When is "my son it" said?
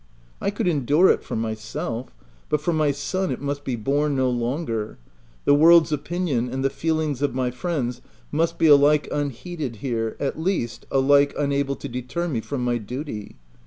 2.73-3.39